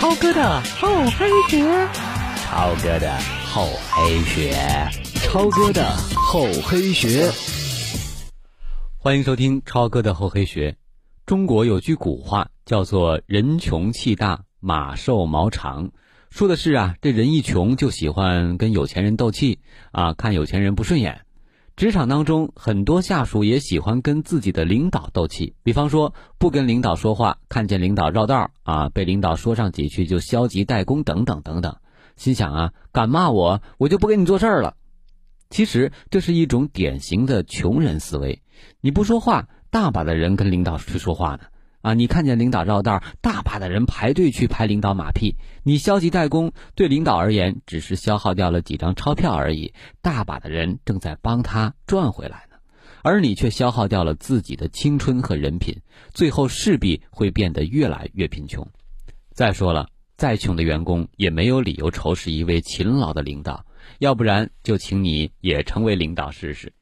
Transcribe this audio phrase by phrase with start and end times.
[0.00, 1.86] 超哥的厚黑学，
[2.38, 4.54] 超哥的厚黑学，
[5.16, 5.84] 超哥的
[6.16, 7.30] 厚黑学。
[8.96, 10.78] 欢迎收听超哥的厚黑学。
[11.26, 15.90] 中国有句古话叫做“人穷气大，马瘦毛长”，
[16.32, 19.58] 说的是啊，这人一穷就喜欢跟有钱人斗气
[19.92, 21.26] 啊，看有钱人不顺眼。
[21.80, 31.78] 职场当中，很多下属也喜欢跟自己的领导斗气，比方说不跟领导说话，看见领导绕道啊，被领导说上几句就消极怠工等等等等。
[32.16, 34.74] 心想啊，敢骂我，我就不给你做事了。
[35.48, 38.42] 其实这是一种典型的穷人思维。
[38.82, 41.44] 你不说话，大把的人跟领导去说话呢。
[41.82, 45.36] 啊，你看见领导绕道，大把的人排队去拍领导马屁。
[45.62, 49.72] 你消极怠工，对领导而言只是消耗掉了几张钞票而已，
[50.02, 52.56] 大把的人正在帮他赚回来呢，
[53.02, 55.80] 而你却消耗掉了自己的青春和人品，
[56.12, 58.68] 最后势必会变得越来越贫穷。
[59.32, 63.64] 再说了，再穷的员工也没有理由仇视一位勤劳的领导，
[64.00, 66.74] 要不然就请你也成为领导试试。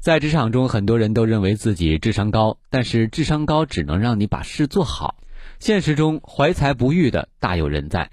[0.00, 5.16] 在职场中，很多人都认为自己智商高，但是智商高只能让你把事做好。
[5.58, 8.10] 现实中，怀才不遇的大有人在。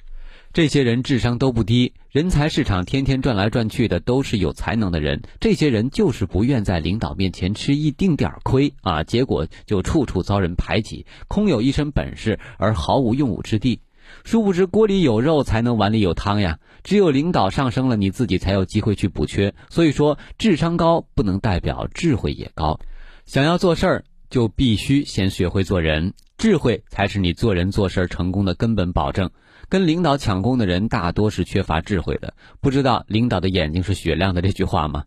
[0.54, 5.22] 这些人智商都不低，人才市场天天转来转去的都是有才能的人。
[5.40, 13.82] 这些人就是不愿在领导面前吃一丁点儿亏啊，结果就处处遭人排挤，空有一身本事而毫无用武之地。
[14.24, 16.60] 殊不知锅里有肉才能碗里有汤呀！
[16.84, 19.54] 只有领导上升了，你自己才有机会去补缺。
[19.70, 22.80] 所以说，智商高不能代表智慧也高。
[23.26, 29.30] 想要做事儿，就必须先学会做人，智慧才是你做人做事成功的根本保证。
[29.68, 35.04] 跟领导抢功的人大多是缺乏智慧的，不知道领导的眼睛是雪亮的这句话吗？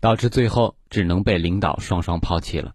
[0.00, 2.72] 导致最后只能被领导双双抛弃了。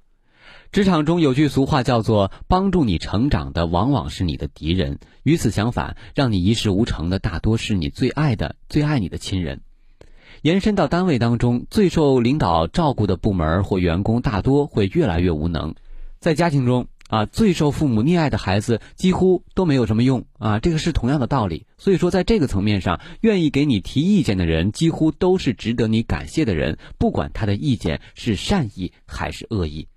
[0.74, 9.62] 职场中有句俗话叫做“帮助你成长的往往是你的敌人”，与此相反，让你一事无成的大多是你最爱的、最爱你的亲人。
[10.42, 15.76] 延伸到单位当中，最受领导照顾的部门或员工大多会越来越无能。
[16.20, 21.68] 在家庭中啊，最受父母溺爱的孩子几乎都没有什么用啊，这个是同样的道理。
[21.78, 29.88] 所以说，在这个层面上，愿意给你提意见的人，几乎都是值得你感谢的人，不管他的意见是善意还是恶意。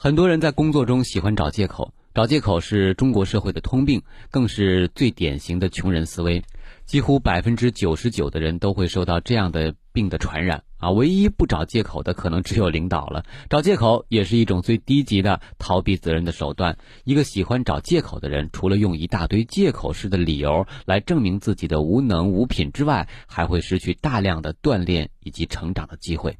[0.00, 4.00] 很多人在工作中喜欢找借口，找借口是中国社会的通病，
[4.30, 6.44] 更是最典型的穷人思维。
[6.86, 10.92] 几乎百分之九十九的人都会受到这样的病的传染啊！
[10.92, 13.24] 唯一不找借口的，可能只有领导了。
[13.50, 16.78] 找借口也是一种最低级的逃避责任的手段。
[17.02, 26.38] 一个喜欢找借口的人，除了用一大堆借口式的理由来证明自己的无能无品之外，还会失去大量的锻炼以及成长的机会。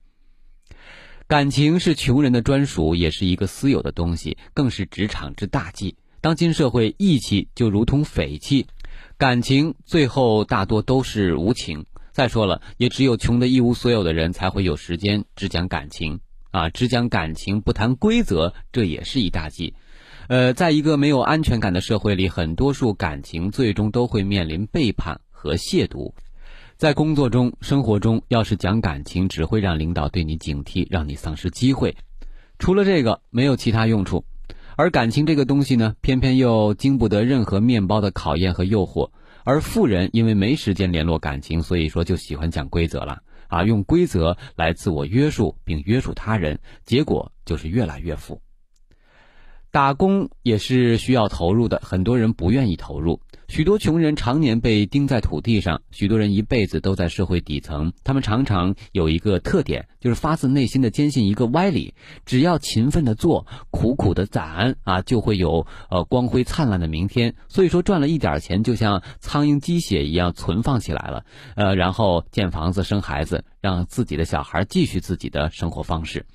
[1.29, 5.95] 感情是穷人的专属，也是一个私有的东西，更是职场之大忌。
[6.23, 8.67] 当今社会，义气就如同匪气，
[9.19, 11.85] 感情最后大多都是无情。
[12.13, 19.75] 再说了，也只有穷的一无所有的人才会有时间只讲感情啊，只讲感情不谈规则，这也是一大忌。
[20.29, 26.15] 呃，在一个没有安全感的社会里，很多数感情最终都会面临背叛和亵渎。
[26.79, 31.97] 在工作中、生活中，要是讲感情，只会让领导对你警惕，让你丧失机会。
[32.61, 34.25] 除了这个，没有其他用处。
[34.77, 39.11] 而感情这个东西呢，偏偏又经不得任何面包的考验和诱惑。
[39.43, 48.41] 而富人因为没时间联络感情，所以说就喜欢讲规则了啊，用规则来自我约束并约束他人，结果就是越来越富。
[49.73, 53.21] 打工也是需要投入的，很多人不愿意投入。
[53.49, 57.93] 许多穷人常年被钉在土地上，许多人一辈子都在社会底层。
[58.05, 61.95] 他们常常有一个特点，就是发自内心的坚信一个歪理：
[62.27, 67.35] 只要勤奋的做，苦苦的攒啊，就会有呃光辉灿烂的明天。
[67.49, 71.25] 所以说，赚了一点钱，就像苍蝇鸡血一样存放起来了，
[71.57, 76.27] 呃，然后建房子、生孩子，让自己的小孩继续自己的生活方式。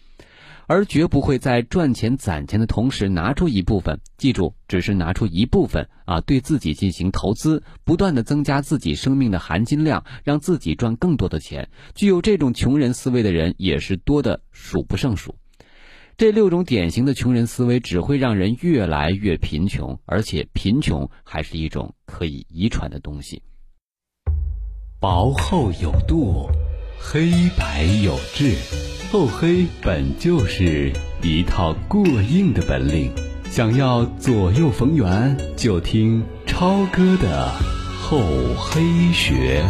[0.67, 11.69] 而绝不会在赚钱攒钱的同时拿出一部分，记住，只是拿出一部分啊，对自己进行投资，不断的增加自己生命的含金量，让自己赚更多的钱。
[11.95, 15.35] 具有这种穷人思维的人也是多的数不胜数。
[16.15, 23.41] 这六种典型的穷人思维只会让人越来越贫穷，而且贫穷还是一种可以遗传的东西。
[24.99, 26.47] 薄厚有度，
[26.99, 28.92] 黑白有致。
[29.13, 33.11] 厚黑本就是一套过硬的本领，
[33.51, 37.47] 想要左右逢源，就听超哥的
[38.01, 38.17] 厚
[38.57, 38.81] 黑
[39.13, 39.63] 学。